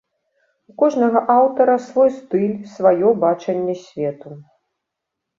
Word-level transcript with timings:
У 0.69 0.71
кожнага 0.83 1.19
аўтара 1.33 1.75
свой 1.87 2.09
стыль, 2.15 2.55
сваё 2.77 3.11
бачанне 3.25 3.75
свету. 3.83 4.29